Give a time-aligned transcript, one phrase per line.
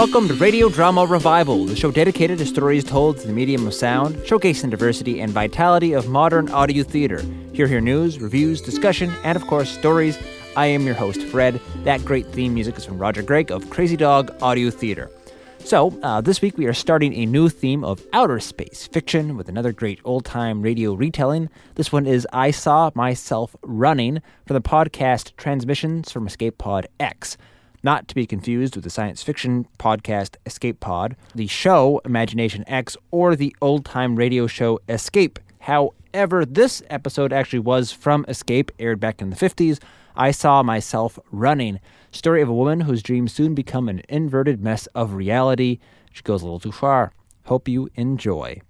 [0.00, 3.74] welcome to Radio Drama Revival, the show dedicated to stories told through the medium of
[3.74, 7.22] sound, showcasing diversity and vitality of modern audio theater.
[7.52, 10.18] Here, hear news, reviews, discussion, and of course, stories.
[10.56, 11.60] I am your host, Fred.
[11.84, 15.10] That great theme music is from Roger Gregg of Crazy Dog Audio Theater.
[15.58, 19.50] So, uh, this week we are starting a new theme of outer space fiction with
[19.50, 21.50] another great old time radio retelling.
[21.74, 27.36] This one is I Saw Myself Running from the podcast Transmissions from Escape Pod X.
[27.82, 32.96] Not to be confused with the science fiction podcast Escape Pod, the show Imagination X,
[33.10, 35.38] or the old time radio show Escape.
[35.60, 39.78] However, this episode actually was from Escape, aired back in the 50s.
[40.14, 41.80] I Saw Myself Running.
[42.10, 45.78] Story of a woman whose dreams soon become an inverted mess of reality.
[46.12, 47.12] She goes a little too far.
[47.44, 48.60] Hope you enjoy.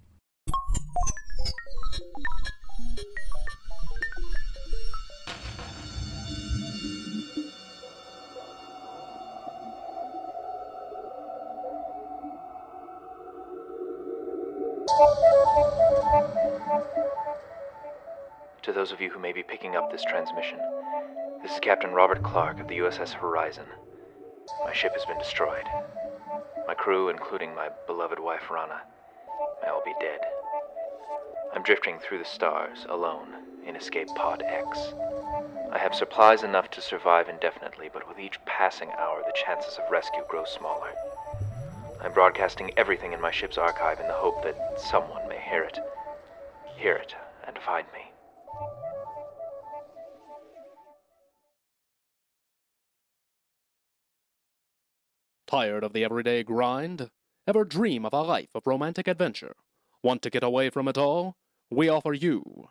[18.61, 20.59] To those of you who may be picking up this transmission,
[21.41, 23.65] this is Captain Robert Clark of the USS Horizon.
[24.63, 25.65] My ship has been destroyed.
[26.67, 28.81] My crew, including my beloved wife Rana,
[29.63, 30.19] may all be dead.
[31.55, 33.33] I'm drifting through the stars, alone,
[33.65, 34.93] in Escape Pod X.
[35.71, 39.89] I have supplies enough to survive indefinitely, but with each passing hour, the chances of
[39.89, 40.93] rescue grow smaller.
[42.03, 45.77] I'm broadcasting everything in my ship's archive in the hope that someone may hear it.
[46.75, 47.99] Hear it and find me.
[55.45, 57.09] Tired of the everyday grind?
[57.45, 59.55] Ever dream of a life of romantic adventure?
[60.01, 61.35] Want to get away from it all?
[61.69, 62.69] We offer you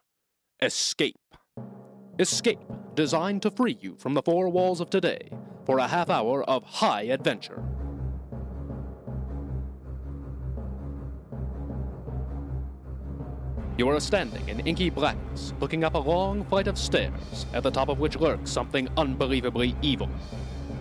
[0.60, 1.16] Escape.
[2.18, 2.58] Escape,
[2.94, 5.30] designed to free you from the four walls of today
[5.64, 7.69] for a half hour of high adventure.
[13.80, 17.70] You are standing in inky blackness, looking up a long flight of stairs, at the
[17.70, 20.10] top of which lurks something unbelievably evil.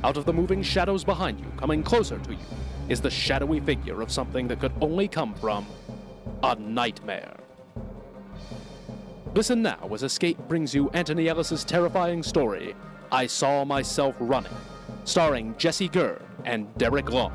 [0.03, 2.45] Out of the moving shadows behind you, coming closer to you,
[2.89, 5.65] is the shadowy figure of something that could only come from
[6.43, 7.37] a nightmare.
[9.33, 12.75] Listen now as Escape brings you Anthony Ellis's terrifying story,
[13.13, 14.51] I Saw Myself Running,
[15.05, 17.31] starring Jesse Gurd and Derek Long.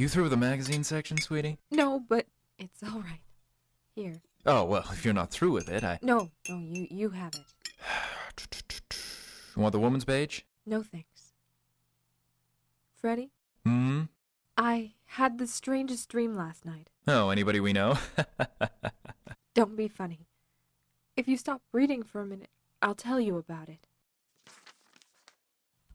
[0.00, 1.58] You through the magazine section, sweetie?
[1.70, 2.24] No, but
[2.58, 3.20] it's all right.
[3.94, 4.22] Here.
[4.46, 5.98] Oh, well, if you're not through with it, I.
[6.00, 7.44] No, no, you you have it.
[9.54, 10.46] You want the woman's page?
[10.64, 11.34] No thanks.
[12.96, 13.30] Freddie,
[13.66, 14.04] Hmm?
[14.56, 16.88] I had the strangest dream last night.
[17.06, 17.98] Oh, anybody we know?
[19.54, 20.28] Don't be funny.
[21.14, 22.48] If you stop reading for a minute,
[22.80, 23.86] I'll tell you about it.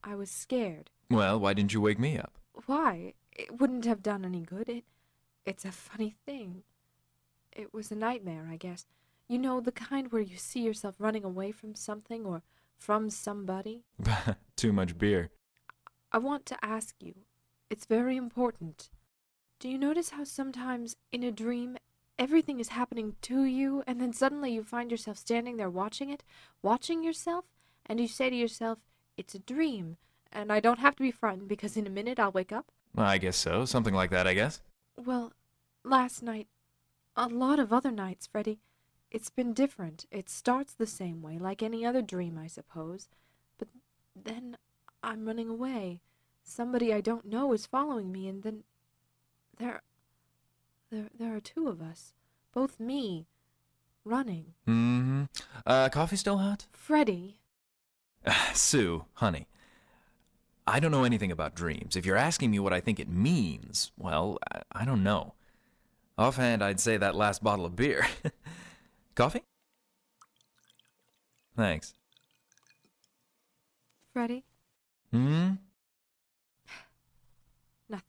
[0.04, 0.90] I was scared.
[1.10, 2.38] well, why didn't you wake me up?
[2.66, 3.14] Why?
[3.36, 4.68] It wouldn't have done any good.
[4.68, 4.84] It
[5.44, 6.64] it's a funny thing.
[7.52, 8.84] It was a nightmare, I guess.
[9.28, 12.42] You know, the kind where you see yourself running away from something or
[12.76, 13.84] from somebody.
[14.56, 15.30] Too much beer.
[16.10, 17.14] I want to ask you.
[17.70, 18.90] It's very important.
[19.58, 21.78] Do you notice how sometimes in a dream
[22.18, 26.22] everything is happening to you and then suddenly you find yourself standing there watching it,
[26.62, 27.44] watching yourself,
[27.84, 28.78] and you say to yourself,
[29.16, 29.96] it's a dream,
[30.32, 32.70] and I don't have to be frightened because in a minute I'll wake up?
[32.96, 33.64] I guess so.
[33.64, 34.60] Something like that, I guess.
[34.96, 35.32] Well,
[35.84, 36.48] last night,
[37.16, 38.60] a lot of other nights, Freddie,
[39.10, 40.06] it's been different.
[40.10, 43.08] It starts the same way, like any other dream, I suppose.
[43.58, 43.68] But
[44.14, 44.56] then
[45.02, 46.00] I'm running away.
[46.42, 48.64] Somebody I don't know is following me, and then
[49.58, 49.82] there,
[50.90, 52.12] there, there are two of us,
[52.52, 53.26] both me,
[54.04, 54.54] running.
[54.68, 55.24] Mm-hmm.
[55.64, 56.66] Uh, coffee still hot?
[56.70, 57.40] Freddie,
[58.54, 59.48] Sue, honey.
[60.66, 61.94] I don't know anything about dreams.
[61.96, 65.34] If you're asking me what I think it means, well, I, I don't know.
[66.18, 68.06] Offhand, I'd say that last bottle of beer.
[69.14, 69.44] Coffee?
[71.56, 71.94] Thanks.
[74.12, 74.44] Freddie,
[75.12, 75.52] Hmm?
[77.88, 78.02] nothing.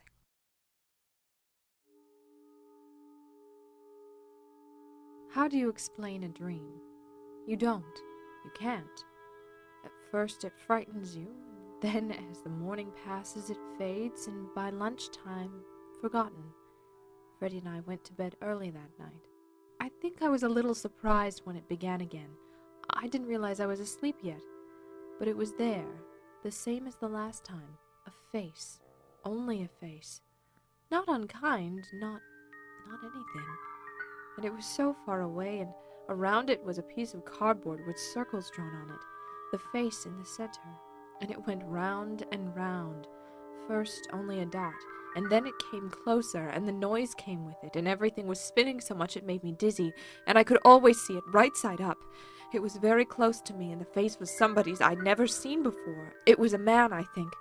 [5.31, 6.71] How do you explain a dream?
[7.45, 7.83] You don't.
[8.45, 8.85] You can't.
[9.85, 11.27] At first it frightens you,
[11.81, 15.51] then as the morning passes it fades, and by lunchtime,
[16.01, 16.43] forgotten.
[17.37, 19.27] Freddie and I went to bed early that night.
[19.79, 22.29] I think I was a little surprised when it began again.
[22.89, 24.41] I didn't realize I was asleep yet,
[25.19, 25.85] but it was there,
[26.43, 27.77] the same as the last time,
[28.07, 28.79] a face,
[29.23, 30.21] only a face.
[30.89, 32.21] Not unkind, not
[32.89, 33.49] not anything.
[34.37, 35.71] And it was so far away, and
[36.09, 39.01] around it was a piece of cardboard with circles drawn on it,
[39.51, 40.61] the face in the center.
[41.21, 43.07] And it went round and round.
[43.67, 44.73] First only a dot,
[45.15, 48.79] and then it came closer, and the noise came with it, and everything was spinning
[48.79, 49.91] so much it made me dizzy,
[50.25, 51.97] and I could always see it right side up.
[52.53, 56.13] It was very close to me, and the face was somebody's I'd never seen before.
[56.25, 57.33] It was a man, I think.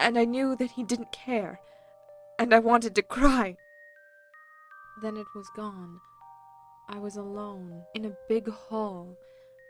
[0.00, 1.60] And I knew that he didn't care,
[2.38, 3.56] and I wanted to cry.
[5.00, 6.00] Then it was gone.
[6.88, 9.16] I was alone in a big hall,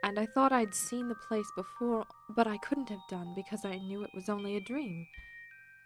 [0.02, 3.76] and I thought I'd seen the place before, but I couldn't have done because I
[3.78, 5.06] knew it was only a dream.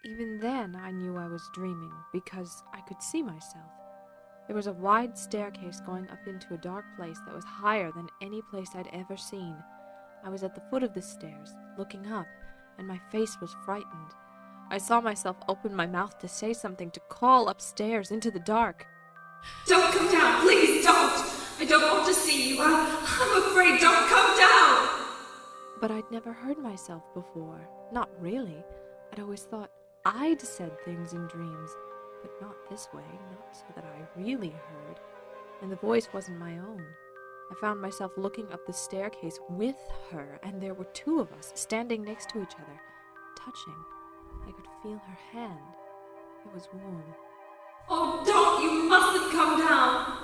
[0.05, 3.71] Even then, I knew I was dreaming because I could see myself.
[4.47, 8.09] There was a wide staircase going up into a dark place that was higher than
[8.21, 9.55] any place I'd ever seen.
[10.25, 12.27] I was at the foot of the stairs, looking up,
[12.77, 14.11] and my face was frightened.
[14.69, 18.87] I saw myself open my mouth to say something, to call upstairs into the dark.
[19.67, 20.72] Don't come down, please!
[21.63, 22.57] I don't want to see you.
[22.59, 22.65] I,
[23.21, 23.79] I'm afraid.
[23.79, 25.05] Don't come down!
[25.79, 27.69] But I'd never heard myself before.
[27.93, 28.61] Not really.
[29.13, 29.71] I'd always thought
[30.03, 31.69] I'd said things in dreams,
[32.21, 34.99] but not this way, not so that I really heard.
[35.61, 36.85] And the voice wasn't my own.
[37.49, 39.77] I found myself looking up the staircase with
[40.11, 42.81] her, and there were two of us standing next to each other,
[43.37, 43.79] touching.
[44.45, 45.59] I could feel her hand.
[46.45, 47.05] It was warm.
[47.87, 48.63] Oh, don't!
[48.63, 50.17] You mustn't come down!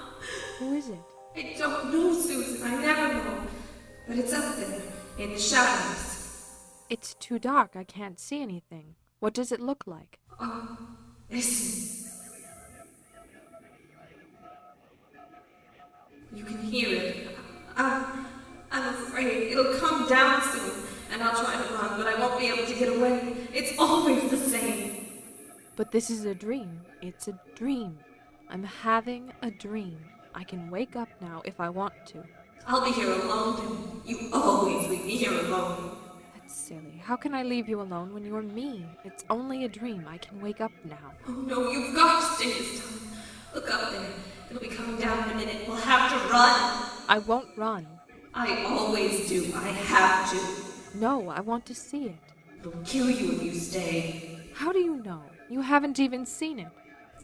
[0.59, 0.99] Who is it?
[1.39, 2.61] I don't know, Susan.
[2.67, 3.47] I never know.
[4.07, 4.81] But it's up there,
[5.17, 6.53] in the shadows.
[6.89, 7.77] It's too dark.
[7.77, 8.95] I can't see anything.
[9.19, 10.19] What does it look like?
[10.37, 10.77] Oh,
[11.31, 12.11] listen.
[16.33, 17.27] You can hear it.
[17.77, 18.25] I'm,
[18.69, 20.71] I'm afraid it'll come down soon,
[21.13, 23.33] and I'll try to run, but I won't be able to get away.
[23.53, 25.07] It's always the same.
[25.77, 26.81] But this is a dream.
[27.01, 27.97] It's a dream.
[28.49, 29.99] I'm having a dream.
[30.33, 32.23] I can wake up now if I want to.
[32.67, 34.01] I'll be here alone.
[34.05, 35.97] You always leave me here alone.
[36.35, 37.01] That's silly.
[37.03, 38.85] How can I leave you alone when you're me?
[39.03, 40.05] It's only a dream.
[40.07, 41.13] I can wake up now.
[41.27, 42.99] Oh no, you've got to stay this time.
[43.55, 44.05] Look up there.
[44.49, 45.67] It'll be coming down in a minute.
[45.67, 46.89] We'll have to run.
[47.07, 47.87] I won't run.
[48.33, 49.51] I always do.
[49.55, 50.97] I have to.
[50.97, 52.15] No, I want to see it.
[52.59, 54.39] It'll kill you if you stay.
[54.53, 55.21] How do you know?
[55.49, 56.67] You haven't even seen it.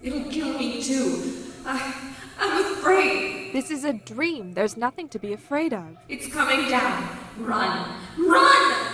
[0.02, 1.52] It'll kill me too.
[1.66, 1.94] I,
[2.38, 3.54] I'm afraid.
[3.54, 4.54] This is a dream.
[4.54, 5.98] There's nothing to be afraid of.
[6.10, 7.08] It's coming down.
[7.38, 8.00] Run.
[8.18, 8.92] Run!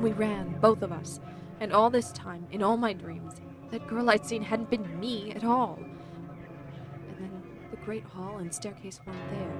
[0.00, 1.18] We ran, both of us.
[1.60, 3.34] And all this time, in all my dreams,
[3.70, 5.78] that girl I'd seen hadn't been me at all.
[5.78, 9.52] And then the great hall and staircase weren't there.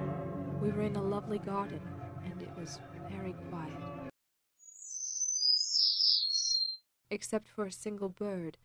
[0.61, 1.81] We were in a lovely garden,
[2.23, 2.79] and it was
[3.09, 3.73] very quiet.
[7.11, 8.57] Except for a single bird,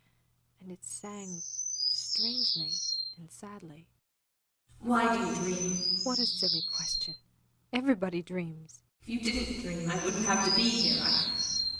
[0.60, 1.42] and it sang
[2.14, 2.70] strangely
[3.18, 3.86] and sadly.
[4.80, 5.78] Why do you dream?
[6.04, 7.14] What a silly question.
[7.72, 8.82] Everybody dreams.
[9.02, 11.02] If you didn't dream, I wouldn't have to be here.
[11.02, 11.30] I,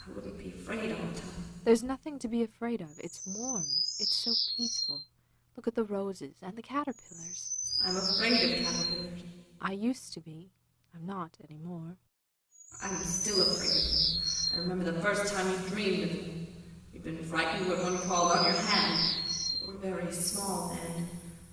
[0.06, 1.30] I wouldn't be afraid all the time.
[1.64, 2.88] There's nothing to be afraid of.
[2.98, 3.62] It's warm.
[4.00, 5.00] It's so peaceful.
[5.56, 7.78] Look at the roses and the caterpillars.
[7.84, 9.22] I'm afraid of caterpillars.
[9.60, 10.50] I used to be.
[10.94, 11.96] I'm not anymore.
[12.82, 14.22] I'm still afraid of them.
[14.54, 16.46] I remember the first time you dreamed of them.
[16.92, 19.23] You'd been frightened when one crawled on your hand.
[19.84, 21.08] You very small then.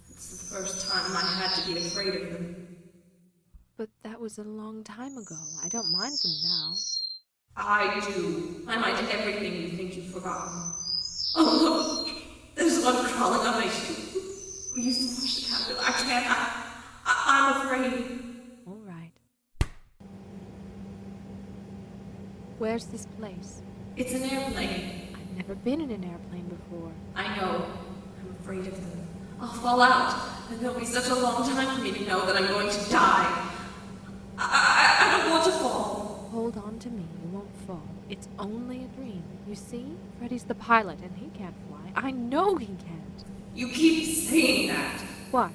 [0.10, 2.78] It's the first time I had to be afraid of them.
[3.78, 5.38] But that was a long time ago.
[5.64, 6.74] I don't mind them now.
[7.58, 8.64] I do.
[8.68, 10.72] I mind everything you think you've forgotten.
[11.36, 12.16] Oh, look!
[12.56, 14.22] There's one crawling on my shoe.
[14.76, 15.88] We used to watch the caterpillar.
[15.88, 16.26] I can't.
[16.30, 16.64] I,
[17.06, 18.20] I, I'm afraid.
[18.66, 19.12] All right.
[22.60, 23.62] Where's this place?
[23.98, 25.16] It's an airplane.
[25.16, 26.92] I've never been in an airplane before.
[27.16, 27.66] I know.
[28.42, 29.08] I'm afraid of them.
[29.40, 30.20] I'll fall out,
[30.50, 32.90] and there'll be such a long time for me to know that I'm going to
[32.90, 33.50] die.
[34.38, 36.28] I, I, I don't want to fall.
[36.32, 37.04] Hold on to me.
[37.24, 37.84] You won't fall.
[38.10, 39.24] It's only a dream.
[39.48, 39.86] You see?
[40.18, 41.92] Freddy's the pilot, and he can't fly.
[41.96, 43.26] I know he can't.
[43.54, 45.02] You keep saying that.
[45.30, 45.52] What?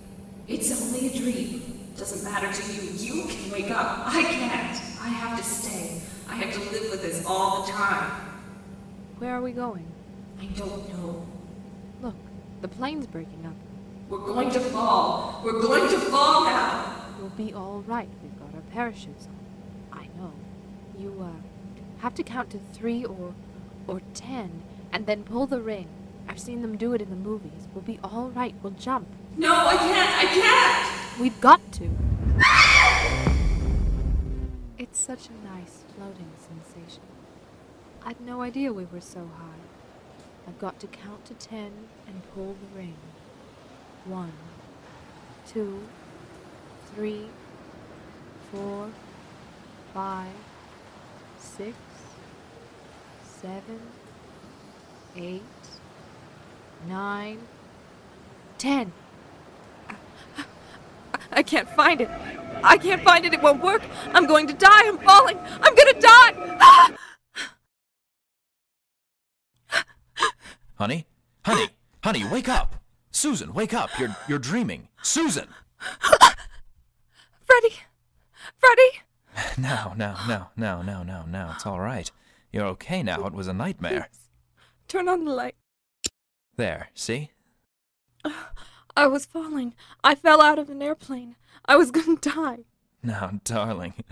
[0.47, 1.91] It's only a dream.
[1.97, 2.91] Doesn't matter to you.
[2.93, 4.03] You can wake up.
[4.07, 4.81] I can't.
[5.01, 6.01] I have to stay.
[6.29, 8.11] I have to live with this all the time.
[9.19, 9.87] Where are we going?
[10.41, 11.27] I don't know.
[12.03, 12.15] Look,
[12.61, 13.55] the plane's breaking up.
[14.09, 15.41] We're going to fall.
[15.45, 16.95] We're going to fall now.
[17.19, 18.09] We'll be all right.
[18.23, 20.01] We've got our parachutes on.
[20.01, 20.33] I know.
[20.99, 21.31] You, uh,
[21.99, 23.35] have to count to three or,
[23.87, 25.89] or ten, and then pull the ring.
[26.29, 27.69] I've seen them do it in the movies.
[27.75, 28.55] We'll be all right.
[28.63, 29.09] We'll jump.
[29.37, 30.11] No, I can't.
[30.19, 31.21] I can't.
[31.21, 31.91] We've got to.
[34.79, 37.03] It's such a nice floating sensation.
[38.05, 39.66] I'd no idea we were so high.
[40.47, 41.73] I've got to count to ten
[42.07, 42.97] and pull the ring.
[44.05, 44.33] One,
[45.47, 45.83] two,
[46.95, 47.27] three,
[48.53, 48.89] four,
[49.93, 50.33] five,
[51.39, 51.77] six,
[53.25, 53.81] seven,
[55.17, 55.43] eight,
[56.89, 57.41] nine,
[58.59, 58.93] ten.
[61.33, 62.09] I can't find it.
[62.63, 63.35] I can't find it.
[63.35, 63.83] It won't work.
[64.15, 64.89] I'm going to die.
[64.89, 65.39] I'm falling.
[65.61, 66.57] I'm going to die.
[66.61, 66.93] Ah!
[70.77, 71.07] Honey?
[71.45, 71.69] Honey?
[72.05, 72.77] Honey, wake up!
[73.11, 73.91] Susan, wake up!
[73.99, 74.89] You're you're dreaming.
[75.03, 75.49] Susan!
[77.45, 77.77] Freddie!
[78.57, 79.01] Freddie!
[79.59, 81.51] No, no, no, no, no, no, no.
[81.55, 82.11] It's all right.
[82.53, 83.27] You're okay now.
[83.27, 84.09] It was a nightmare.
[84.89, 85.57] Turn on the light.
[86.57, 87.31] There, see?
[88.97, 89.75] I was falling.
[90.03, 91.37] I fell out of an airplane.
[91.67, 92.65] I was going to die.
[93.03, 93.95] Now, darling.
[93.99, 94.05] It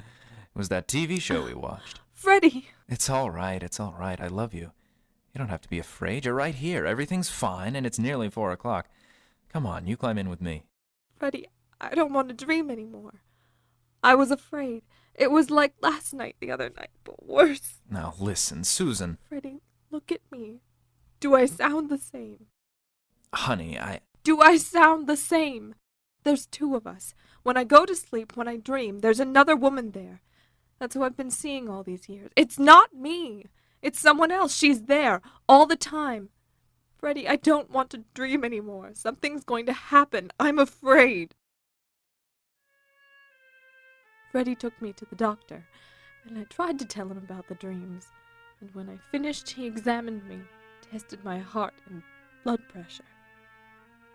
[0.54, 2.00] was that TV show we watched.
[2.12, 2.68] Freddie!
[2.88, 3.62] It's all right.
[3.62, 4.20] It's all right.
[4.20, 4.72] I love you.
[5.34, 6.24] You don't have to be afraid.
[6.24, 6.86] You're right here.
[6.86, 8.88] Everything's fine, and it's nearly four o'clock.
[9.52, 10.62] Come on, you climb in with me.
[11.16, 11.48] Freddie,
[11.80, 13.22] I don't want to dream anymore.
[14.02, 14.82] I was afraid.
[15.14, 17.80] It was like last night, the other night, but worse.
[17.90, 19.18] Now listen, Susan.
[19.28, 19.60] Freddie,
[19.90, 20.60] look at me.
[21.18, 22.46] Do I sound the same?
[23.34, 24.00] Honey, I.
[24.22, 25.74] Do I sound the same?
[26.22, 27.14] There's two of us.
[27.42, 30.22] When I go to sleep, when I dream, there's another woman there.
[30.78, 32.30] That's who I've been seeing all these years.
[32.36, 33.46] It's not me.
[33.84, 34.56] It's someone else.
[34.56, 36.30] She's there all the time.
[36.96, 38.92] Freddie, I don't want to dream anymore.
[38.94, 40.30] Something's going to happen.
[40.40, 41.34] I'm afraid.
[44.32, 45.66] Freddie took me to the doctor,
[46.26, 48.06] and I tried to tell him about the dreams.
[48.62, 50.40] And when I finished, he examined me,
[50.90, 52.02] tested my heart and
[52.42, 53.04] blood pressure.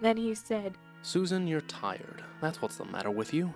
[0.01, 2.23] Then he said, Susan, you're tired.
[2.41, 3.53] That's what's the matter with you.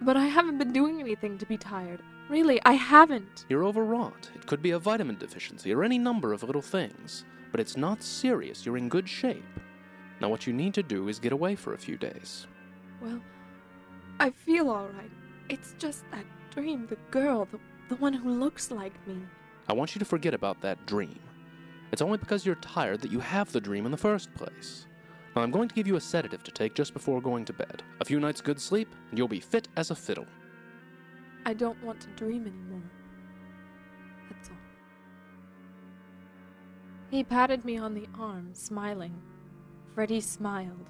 [0.00, 2.02] But I haven't been doing anything to be tired.
[2.28, 3.44] Really, I haven't.
[3.48, 4.30] You're overwrought.
[4.34, 7.24] It could be a vitamin deficiency or any number of little things.
[7.50, 8.64] But it's not serious.
[8.64, 9.44] You're in good shape.
[10.20, 12.46] Now, what you need to do is get away for a few days.
[13.02, 13.20] Well,
[14.20, 15.10] I feel all right.
[15.48, 16.24] It's just that
[16.54, 19.18] dream, the girl, the, the one who looks like me.
[19.68, 21.18] I want you to forget about that dream.
[21.90, 24.86] It's only because you're tired that you have the dream in the first place.
[25.34, 27.82] Now, I'm going to give you a sedative to take just before going to bed.
[28.00, 30.26] A few nights' good sleep, and you'll be fit as a fiddle.
[31.44, 32.90] I don't want to dream anymore.
[34.30, 34.56] That's all.
[37.10, 39.20] He patted me on the arm, smiling.
[39.94, 40.88] Freddie smiled,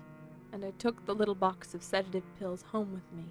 [0.52, 3.24] and I took the little box of sedative pills home with me.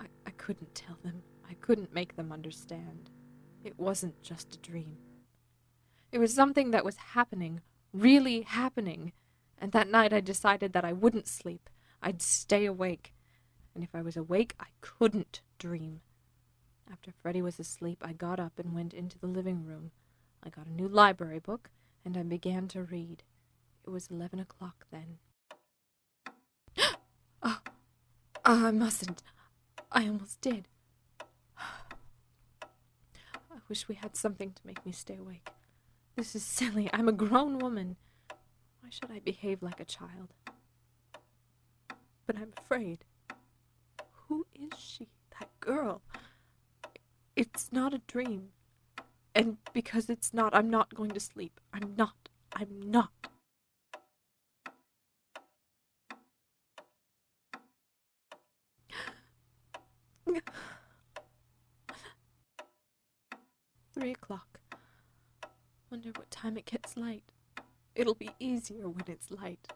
[0.00, 1.22] I, I couldn't tell them.
[1.48, 3.10] I couldn't make them understand.
[3.64, 4.96] It wasn't just a dream.
[6.12, 7.60] It was something that was happening,
[7.92, 9.12] really happening,
[9.58, 11.68] and that night I decided that I wouldn't sleep.
[12.00, 13.12] I'd stay awake.
[13.74, 16.00] And if I was awake, I couldn't dream.
[16.90, 19.90] After Freddie was asleep, I got up and went into the living room.
[20.42, 21.70] I got a new library book,
[22.04, 23.22] and I began to read.
[23.86, 25.18] It was eleven o'clock then.
[27.42, 27.60] oh,
[28.44, 29.22] I mustn't.
[29.92, 30.68] I almost did.
[31.60, 35.48] I wish we had something to make me stay awake.
[36.16, 36.88] This is silly.
[36.92, 37.96] I'm a grown woman.
[38.80, 40.32] Why should I behave like a child?
[42.26, 43.04] But I'm afraid.
[44.28, 46.02] Who is she, that girl?
[47.38, 48.48] It's not a dream.
[49.32, 51.60] And because it's not, I'm not going to sleep.
[51.72, 52.28] I'm not.
[52.52, 53.12] I'm not.
[63.94, 64.58] Three o'clock.
[65.92, 67.22] Wonder what time it gets light.
[67.94, 69.72] It'll be easier when it's light.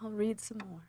[0.00, 0.86] I'll read some more.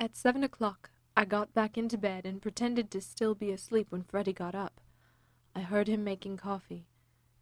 [0.00, 4.02] At seven o'clock, I got back into bed and pretended to still be asleep when
[4.02, 4.80] Freddie got up.
[5.54, 6.86] I heard him making coffee.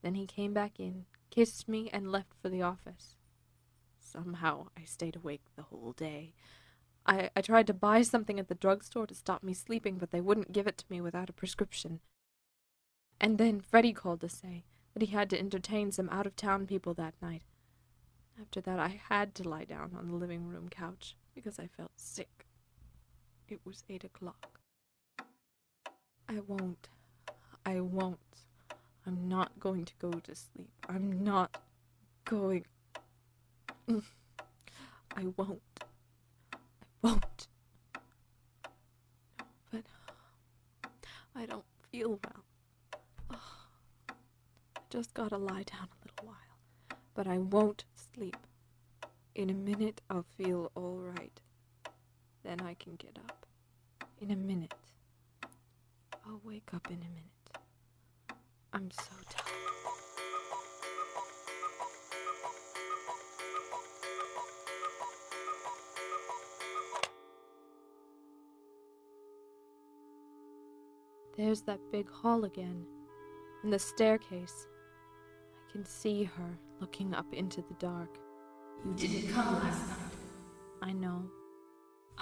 [0.02, 3.16] Then he came back in, kissed me, and left for the office.
[4.00, 6.34] Somehow I stayed awake the whole day.
[7.06, 10.20] I, I tried to buy something at the drugstore to stop me sleeping, but they
[10.20, 12.00] wouldn't give it to me without a prescription.
[13.20, 16.66] And then Freddie called to say that he had to entertain some out of town
[16.66, 17.42] people that night.
[18.40, 21.92] After that, I had to lie down on the living room couch because I felt
[21.96, 22.46] sick.
[23.50, 24.60] It was eight o'clock.
[26.28, 26.88] I won't.
[27.66, 28.18] I won't.
[29.04, 30.70] I'm not going to go to sleep.
[30.88, 31.60] I'm not
[32.24, 32.64] going.
[33.88, 35.62] I won't.
[36.52, 36.56] I
[37.02, 37.48] won't.
[39.72, 39.84] But
[41.34, 42.44] I don't feel well.
[43.30, 44.12] I
[44.90, 46.96] just gotta lie down a little while.
[47.14, 48.36] But I won't sleep.
[49.34, 51.40] In a minute, I'll feel all right.
[52.42, 53.46] Then I can get up.
[54.20, 54.74] In a minute.
[56.26, 57.40] I'll wake up in a minute.
[58.72, 59.46] I'm so tired.
[71.36, 72.84] There's that big hall again,
[73.62, 74.66] and the staircase.
[75.68, 78.18] I can see her looking up into the dark.
[78.84, 79.98] You didn't come last night.
[80.82, 81.30] I know.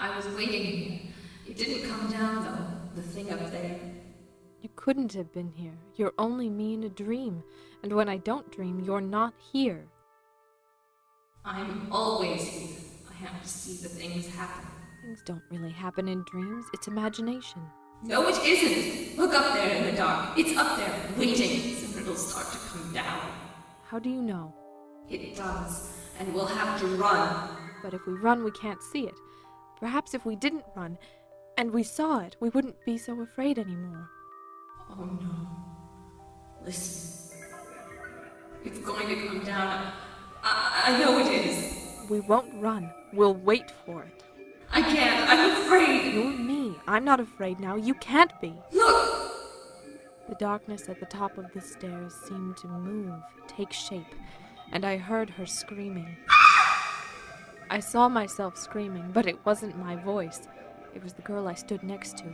[0.00, 1.00] I was waiting here.
[1.48, 3.80] It didn't come down, though, the thing up there.
[4.62, 5.76] You couldn't have been here.
[5.96, 7.42] You're only me in a dream,
[7.82, 9.84] and when I don't dream, you're not here.
[11.44, 12.76] I'm always here.
[13.10, 14.66] I have to see the things happen.
[15.02, 17.60] Things don't really happen in dreams, it's imagination.
[18.04, 19.18] No, it isn't.
[19.18, 20.38] Look up there in the dark.
[20.38, 21.74] It's up there, waiting.
[21.74, 23.28] Soon it'll start to come down.
[23.84, 24.54] How do you know?
[25.10, 25.90] It does,
[26.20, 27.56] and we'll have to run.
[27.82, 29.14] But if we run, we can't see it.
[29.80, 30.98] Perhaps if we didn't run,
[31.56, 34.08] and we saw it, we wouldn't be so afraid anymore.
[34.90, 36.64] Oh no.
[36.64, 37.38] Listen.
[38.64, 39.92] It's going to come down.
[40.42, 41.76] I, I know it is.
[42.10, 42.90] We won't run.
[43.12, 44.24] We'll wait for it.
[44.70, 45.30] I can't.
[45.30, 46.14] I'm afraid.
[46.14, 46.76] You're me.
[46.86, 47.76] I'm not afraid now.
[47.76, 48.54] You can't be.
[48.72, 49.08] Look!
[50.28, 53.14] The darkness at the top of the stairs seemed to move,
[53.46, 54.14] take shape,
[54.72, 56.16] and I heard her screaming.
[57.70, 60.48] I saw myself screaming, but it wasn't my voice.
[60.94, 62.24] It was the girl I stood next to.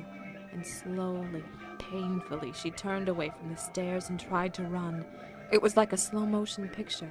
[0.52, 1.42] And slowly,
[1.78, 5.04] painfully, she turned away from the stairs and tried to run.
[5.50, 7.10] It was like a slow motion picture.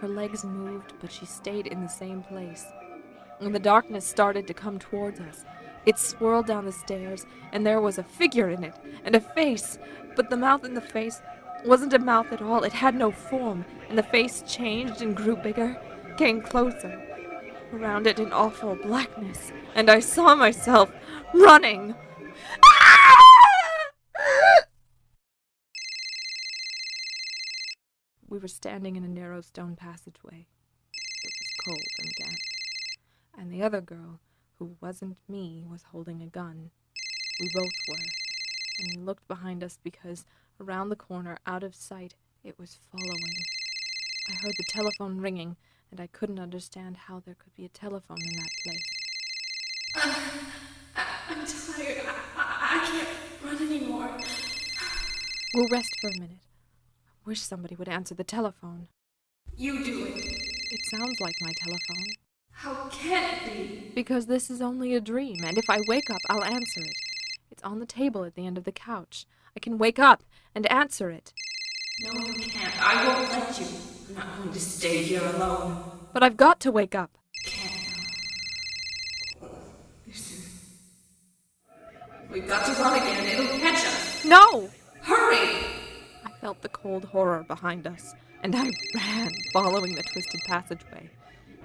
[0.00, 2.64] Her legs moved, but she stayed in the same place.
[3.40, 5.44] And the darkness started to come towards us.
[5.86, 8.74] It swirled down the stairs, and there was a figure in it,
[9.04, 9.78] and a face.
[10.14, 11.20] But the mouth in the face
[11.64, 12.62] wasn't a mouth at all.
[12.62, 15.76] It had no form, and the face changed and grew bigger,
[16.16, 17.02] came closer.
[17.72, 20.92] Around it, an awful blackness, and I saw myself
[21.34, 21.94] running.
[28.28, 30.46] We were standing in a narrow stone passageway.
[31.24, 32.38] It was cold and damp.
[33.38, 34.20] And the other girl,
[34.58, 36.70] who wasn't me, was holding a gun.
[37.40, 38.04] We both were.
[38.78, 40.24] And we looked behind us because
[40.60, 43.36] around the corner, out of sight, it was following.
[44.28, 45.56] I heard the telephone ringing,
[45.90, 48.82] and I couldn't understand how there could be a telephone in that place.
[50.96, 52.06] I'm tired.
[52.06, 53.08] I, I, I can't
[53.44, 54.10] run anymore.
[55.54, 56.42] We'll rest for a minute.
[57.06, 58.88] I wish somebody would answer the telephone.
[59.56, 60.24] You do it.
[60.70, 62.06] It sounds like my telephone.
[62.50, 63.92] How can it be?
[63.94, 66.96] Because this is only a dream, and if I wake up, I'll answer it.
[67.50, 69.26] It's on the table at the end of the couch.
[69.56, 70.22] I can wake up
[70.54, 71.32] and answer it.
[72.02, 72.74] No, you can't.
[72.78, 73.66] I won't let you.
[74.10, 75.82] I'm not going to stay here alone.
[76.12, 77.10] But I've got to wake up.
[77.46, 77.72] Can't.
[80.06, 80.44] Listen.
[82.30, 83.26] We've got to run again.
[83.26, 84.24] It'll catch us.
[84.26, 84.68] No!
[85.00, 85.64] Hurry!
[86.26, 91.08] I felt the cold horror behind us, and I ran, following the twisted passageway.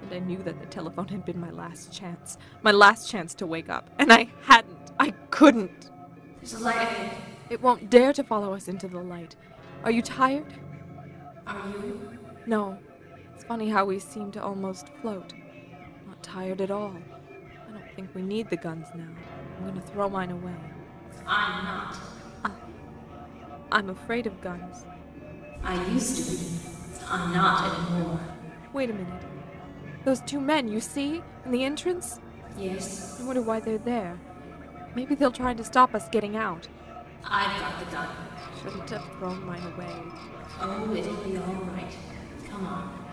[0.00, 2.38] And I knew that the telephone had been my last chance.
[2.62, 3.90] My last chance to wake up.
[3.98, 4.92] And I hadn't.
[4.98, 5.90] I couldn't.
[6.40, 7.18] There's a light ahead.
[7.50, 9.36] It won't dare to follow us into the light.
[9.84, 10.46] Are you tired?
[11.46, 12.18] Are you?
[12.46, 12.78] No.
[13.34, 15.32] It's funny how we seem to almost float.
[16.06, 16.94] Not tired at all.
[17.68, 19.08] I don't think we need the guns now.
[19.58, 20.54] I'm gonna throw mine away.
[21.26, 21.96] I'm not.
[23.72, 24.84] I'm afraid of guns.
[25.64, 27.06] I used to be.
[27.08, 28.20] I'm not anymore.
[28.72, 29.22] Wait a minute.
[30.04, 31.22] Those two men, you see?
[31.44, 32.20] In the entrance?
[32.56, 34.18] Yes, I wonder why they're there.
[34.94, 36.68] Maybe they'll try to stop us getting out.
[37.24, 38.08] I've got the gun.
[38.62, 39.92] Shouldn't have thrown mine away.
[40.60, 41.92] Oh, it'll be all right.
[42.48, 43.04] Come on.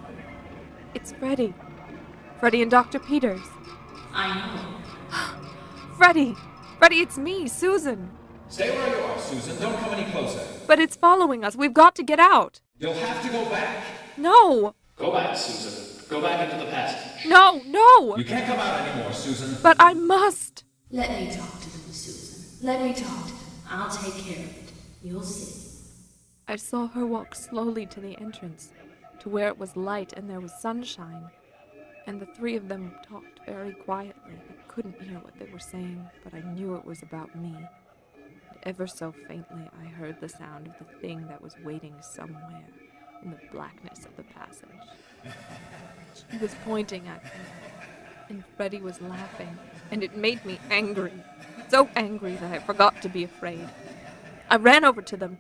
[0.93, 1.53] It's Freddy.
[2.39, 2.99] Freddy and Dr.
[2.99, 3.41] Peters.
[4.13, 5.17] I know.
[5.97, 6.35] Freddy!
[6.77, 8.11] Freddy, it's me, Susan.
[8.47, 9.59] Stay where you are, Susan.
[9.59, 10.45] Don't come any closer.
[10.67, 11.55] But it's following us.
[11.55, 12.61] We've got to get out.
[12.77, 13.83] You'll have to go back.
[14.17, 14.75] No!
[14.95, 16.05] Go back, Susan.
[16.09, 17.25] Go back into the past.
[17.27, 18.17] No, no!
[18.17, 19.57] You can't come out anymore, Susan.
[19.61, 20.63] But I must!
[20.91, 22.65] Let me talk to them, Susan.
[22.65, 23.39] Let me talk to them.
[23.69, 24.68] I'll take care of it.
[25.01, 25.65] You'll see.
[26.47, 28.69] I saw her walk slowly to the entrance,
[29.19, 31.29] to where it was light and there was sunshine.
[32.07, 34.33] And the three of them talked very quietly.
[34.33, 37.55] I couldn't hear what they were saying, but I knew it was about me.
[37.55, 42.63] And ever so faintly, I heard the sound of the thing that was waiting somewhere
[43.23, 44.69] in the blackness of the passage.
[46.31, 47.29] She was pointing at me,
[48.29, 49.57] and Freddy was laughing,
[49.91, 51.13] and it made me angry.
[51.69, 53.69] So angry that I forgot to be afraid.
[54.49, 55.37] I ran over to them.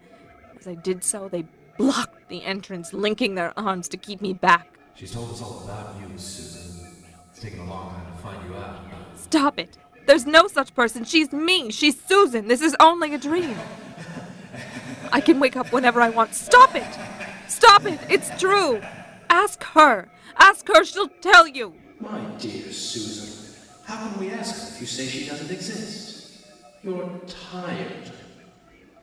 [0.59, 1.45] As I did so, they
[1.77, 4.77] blocked the entrance, linking their arms to keep me back.
[4.95, 6.87] She's told us all about you, Susan.
[7.31, 8.79] It's taken a long time to find you out.
[9.15, 9.77] Stop it!
[10.05, 11.05] There's no such person.
[11.05, 11.71] She's me.
[11.71, 12.47] She's Susan.
[12.47, 13.55] This is only a dream.
[15.11, 16.35] I can wake up whenever I want.
[16.35, 16.87] Stop it!
[17.47, 17.99] Stop it!
[18.09, 18.81] It's true!
[19.29, 20.09] Ask her!
[20.37, 21.73] Ask her, she'll tell you!
[21.99, 26.45] My dear Susan, how can we ask her if you say she doesn't exist?
[26.83, 28.11] You're tired.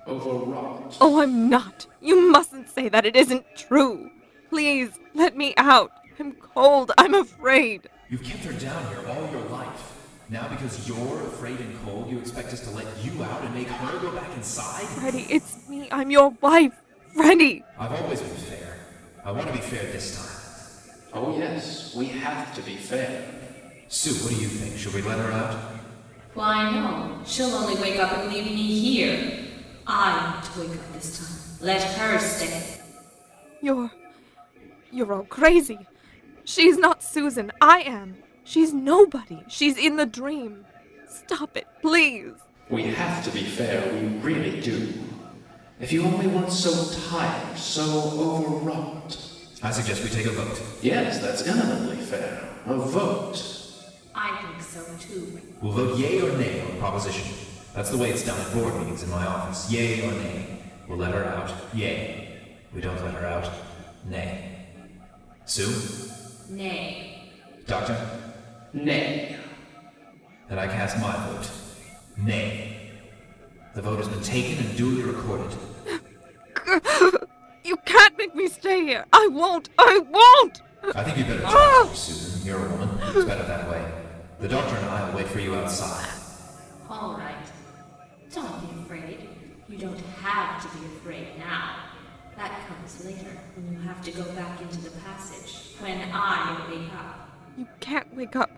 [0.07, 0.97] Overwrought.
[1.01, 1.87] Oh, I'm not.
[2.01, 3.05] You mustn't say that.
[3.05, 4.11] It isn't true.
[4.51, 5.91] Please, let me out.
[6.19, 6.93] I'm cold.
[6.97, 7.89] I'm afraid.
[8.09, 9.93] You've kept her down here all your life.
[10.29, 13.69] Now, because you're afraid and cold, you expect us to let you out and make
[13.69, 14.87] her go back inside?
[14.87, 15.89] Freddy, it's me.
[15.91, 16.75] I'm your wife.
[17.15, 17.65] Freddy!
[17.79, 18.79] I've always been fair.
[19.25, 21.01] I want to be fair this time.
[21.15, 23.25] Oh, yes, we have to be fair.
[23.89, 24.77] Sue, what do you think?
[24.77, 25.57] Should we let her out?
[26.35, 27.19] Why, no.
[27.25, 29.46] She'll only wake up and leave me here.
[29.87, 31.67] I want to wake up this time.
[31.67, 32.81] Let her stay.
[33.63, 33.91] You're.
[34.91, 35.87] You're all crazy.
[36.45, 37.53] She's not Susan.
[37.61, 38.17] I am.
[38.45, 39.43] She's nobody.
[39.49, 40.65] She's in the dream.
[41.09, 42.33] Stop it, please.
[42.71, 44.93] We have to be fair, we really do.
[45.79, 46.73] If you only weren't so
[47.11, 47.83] tired, so
[48.17, 49.17] overwrought.
[49.63, 50.61] I suggest we take a vote.
[50.83, 52.49] Yes, that's eminently fair.
[52.67, 53.43] A vote.
[54.15, 55.41] I think so too.
[55.61, 57.46] We'll vote yay or nay on the proposition.
[57.77, 59.71] That's the way it's done at board meetings in my office.
[59.71, 60.47] Yay or nay.
[60.89, 61.53] We'll let her out.
[61.75, 62.39] Yay.
[62.75, 63.53] We don't let her out.
[64.07, 64.67] Nay.
[65.45, 66.11] Sue?
[66.49, 67.31] Nay.
[67.67, 67.95] Doctor?
[68.73, 69.37] Nay.
[70.49, 71.51] Then I cast my vote.
[72.17, 72.93] Nay.
[73.75, 75.55] The vote has been taken and duly recorded.
[77.67, 79.05] You can't make me stay here.
[79.13, 79.71] I won't.
[79.77, 80.63] I won't.
[80.95, 81.83] I think you better ah.
[81.83, 82.47] talk, Susan.
[82.47, 82.89] You're a woman.
[83.03, 83.85] It's better that way.
[84.39, 86.09] The doctor and I will wait for you outside.
[86.89, 87.35] All right.
[88.37, 89.29] Don't be afraid.
[89.67, 91.77] You don't have to be afraid now.
[92.37, 96.93] That comes later, when you have to go back into the passage, when I wake
[96.93, 97.31] up.
[97.57, 98.51] You can't wake up.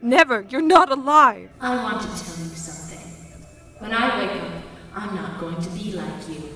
[0.00, 0.46] Never.
[0.48, 1.50] You're not alive.
[1.60, 3.06] I want to tell you something.
[3.80, 4.62] When I wake up,
[4.94, 6.48] I'm not going to be like you.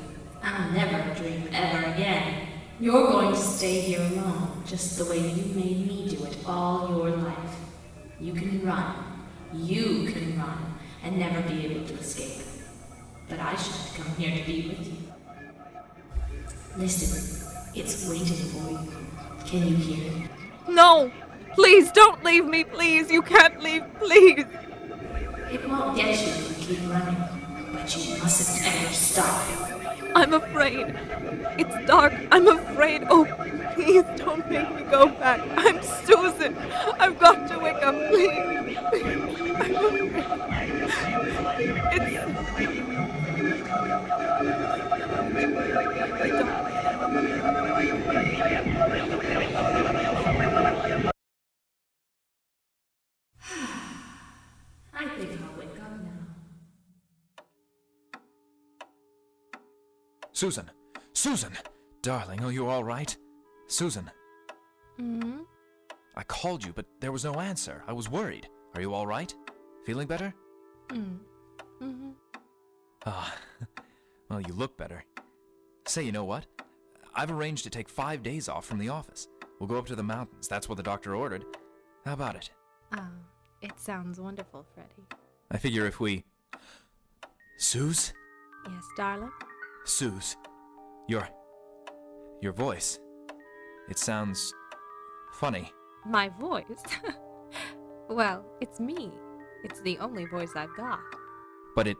[0.43, 2.49] I'll never dream ever again.
[2.81, 6.89] You're going to stay here alone, just the way you made me do it all
[6.89, 7.57] your life.
[8.19, 8.95] You can run.
[9.53, 10.66] You can run
[11.03, 12.45] and never be able to escape.
[13.29, 14.97] But I shouldn't come here to be with you.
[16.77, 18.79] Listen, it's waiting for you.
[19.47, 20.31] Can you hear it?
[20.69, 21.11] No.
[21.55, 23.11] Please don't leave me, please.
[23.11, 24.45] You can't leave, please.
[25.51, 27.17] It won't get you if you keep running,
[27.73, 29.43] but you mustn't ever stop.
[30.15, 30.95] I'm afraid.
[31.59, 32.13] It's dark.
[32.31, 33.05] I'm afraid.
[33.09, 33.25] Oh,
[33.75, 35.41] please don't make me go back.
[35.57, 36.57] I'm Susan.
[36.99, 37.46] I've got
[60.37, 60.71] Susan!
[61.15, 61.53] Susan!
[62.03, 63.17] Darling, are you all right?
[63.69, 64.11] Susan,
[64.99, 65.39] hmm
[66.15, 67.83] I called you, but there was no answer.
[67.87, 68.47] I was worried.
[68.75, 69.35] Are you all right?
[69.87, 70.35] Feeling better?
[70.89, 71.21] Mm.
[71.79, 72.11] hmm
[73.07, 73.35] Ah,
[74.29, 75.03] well, you look better.
[75.87, 76.45] Say, you know what?
[77.15, 79.29] I've arranged to take five days off from the office.
[79.59, 80.49] We'll go up to the mountains.
[80.49, 81.47] That's what the doctor ordered.
[82.05, 82.51] How about it?
[82.95, 83.09] Oh,
[83.63, 85.09] it sounds wonderful, Freddie.
[85.51, 86.25] I figure if we.
[87.57, 88.13] Suze?
[88.69, 89.31] Yes, darling?
[89.87, 90.37] Suze.
[91.09, 91.29] Your.
[92.41, 92.99] Your voice.
[93.89, 94.53] It sounds.
[95.35, 95.71] funny.
[96.05, 96.83] My voice?
[98.09, 99.13] well, it's me.
[99.65, 100.99] It's the only voice I've got.
[101.77, 101.97] But it.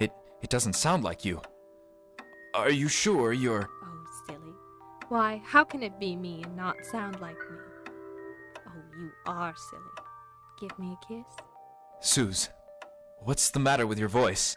[0.00, 0.10] It.
[0.42, 1.40] It doesn't sound like you.
[2.54, 3.68] Are you sure you're.
[3.84, 4.52] Oh, silly.
[5.08, 7.58] Why, how can it be me and not sound like me?
[8.66, 9.82] Oh, you are silly.
[10.60, 11.26] Give me a kiss.
[12.00, 12.48] Suze,
[13.18, 14.56] what's the matter with your voice?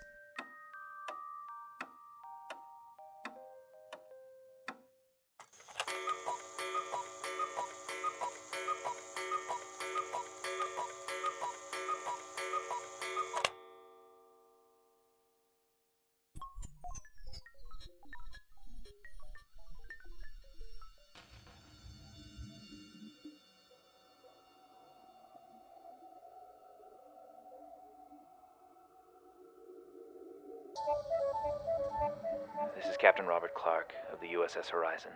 [32.87, 35.11] This is Captain Robert Clark of the USS Horizon,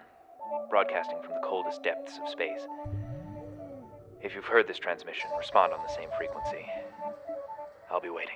[0.70, 2.68] broadcasting from the coldest depths of space.
[4.22, 6.66] If you've heard this transmission, respond on the same frequency.
[7.90, 8.36] I'll be waiting.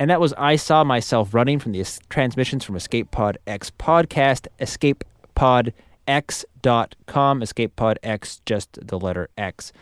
[0.00, 4.46] And that was I Saw Myself Running from the transmissions from Escape Pod X podcast,
[4.58, 9.74] escapepodx.com, Escape Pod X, just the letter X.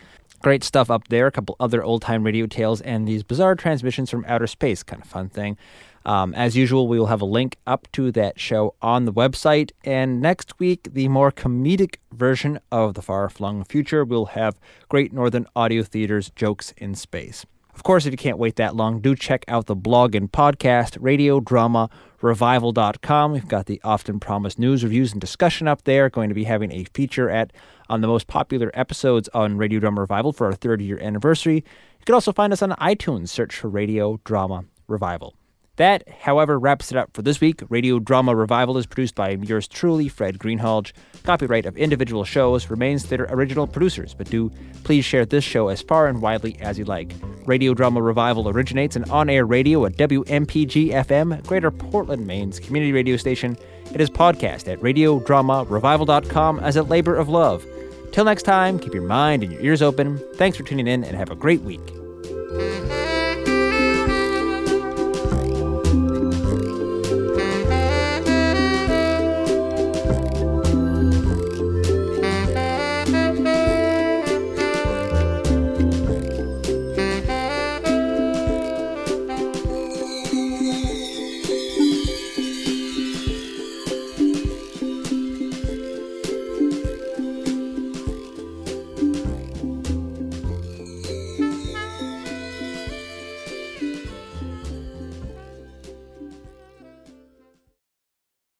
[0.42, 1.28] Great stuff up there.
[1.28, 4.82] A couple other old time radio tales and these bizarre transmissions from outer space.
[4.82, 5.56] Kind of fun thing.
[6.04, 9.70] Um, as usual, we will have a link up to that show on the website.
[9.84, 15.12] And next week, the more comedic version of The Far Flung Future will have Great
[15.12, 17.46] Northern Audio Theater's Jokes in Space.
[17.78, 20.98] Of course, if you can't wait that long, do check out the blog and podcast,
[21.00, 21.88] radio drama
[22.20, 23.30] revival.com.
[23.30, 26.10] We've got the often promised news, reviews, and discussion up there.
[26.10, 27.52] Going to be having a feature at
[27.88, 31.54] on the most popular episodes on Radio Drama Revival for our third year anniversary.
[32.00, 33.28] You can also find us on iTunes.
[33.28, 35.36] Search for Radio Drama Revival.
[35.78, 37.62] That, however, wraps it up for this week.
[37.68, 40.92] Radio Drama Revival is produced by yours truly, Fred Greenhalgh.
[41.22, 44.50] Copyright of individual shows remains their original producers, but do
[44.82, 47.14] please share this show as far and widely as you like.
[47.46, 52.90] Radio Drama Revival originates in on air radio at WMPG FM, Greater Portland, Maine's community
[52.90, 53.56] radio station.
[53.94, 57.64] It is podcast at radiodramarevival.com as a labor of love.
[58.10, 60.18] Till next time, keep your mind and your ears open.
[60.34, 61.97] Thanks for tuning in and have a great week.